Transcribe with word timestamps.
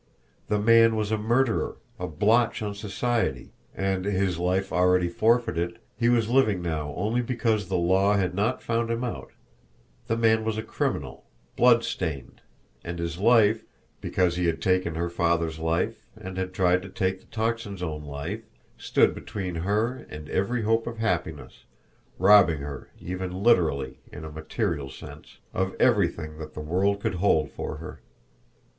The 0.47 0.57
man 0.57 0.95
was 0.95 1.11
a 1.11 1.17
murderer, 1.19 1.77
a 1.99 2.07
blotch 2.07 2.63
on 2.63 2.73
society, 2.73 3.53
and, 3.75 4.03
his 4.03 4.39
life 4.39 4.73
already 4.73 5.07
forfeited, 5.07 5.77
he 5.95 6.09
was 6.09 6.27
living 6.27 6.59
now 6.59 6.91
only 6.97 7.21
because 7.21 7.67
the 7.69 7.77
law 7.77 8.15
had 8.17 8.33
not 8.33 8.63
found 8.63 8.89
him 8.89 9.03
out 9.03 9.31
the 10.07 10.17
man 10.17 10.43
was 10.43 10.57
a 10.57 10.63
criminal, 10.63 11.27
bloodstained 11.55 12.41
and 12.83 12.97
his 12.97 13.19
life, 13.19 13.63
because 13.99 14.37
he 14.37 14.47
had 14.47 14.59
taken 14.59 14.95
her 14.95 15.07
father's 15.07 15.59
life 15.59 16.07
and 16.15 16.35
had 16.35 16.51
tried 16.51 16.81
to 16.81 16.89
take 16.89 17.19
the 17.19 17.27
Tocsin's 17.27 17.83
own 17.83 18.03
life, 18.03 18.41
stood 18.79 19.13
between 19.13 19.53
her 19.53 20.07
and 20.09 20.27
every 20.29 20.63
hope 20.63 20.87
of 20.87 20.97
happiness, 20.97 21.65
robbing 22.17 22.61
her 22.61 22.89
even 22.99 23.43
literally, 23.43 23.99
in 24.11 24.25
a 24.25 24.31
material 24.31 24.89
sense, 24.89 25.37
of 25.53 25.75
everything 25.79 26.39
that 26.39 26.55
the 26.55 26.59
world 26.61 26.99
could 26.99 27.13
hold 27.21 27.51
for 27.51 27.77
her! 27.77 28.01